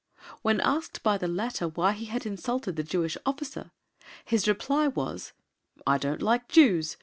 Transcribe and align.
When 0.41 0.59
asked 0.61 1.03
by 1.03 1.19
the 1.19 1.27
latter 1.27 1.67
why 1.67 1.91
he 1.91 2.05
had 2.05 2.25
insulted 2.25 2.75
the 2.75 2.81
Jewish 2.81 3.17
officer 3.23 3.69
his 4.25 4.47
reply 4.47 4.87
was, 4.87 5.31
"I 5.85 5.99
don't 5.99 6.23
like 6.23 6.49
Jews. 6.49 6.97